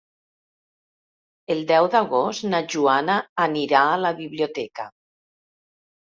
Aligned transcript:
El 1.55 1.59
deu 1.71 1.89
d'agost 1.95 2.47
na 2.53 2.61
Joana 2.75 3.17
anirà 3.43 3.83
a 3.91 3.99
la 4.05 4.13
biblioteca. 4.23 4.87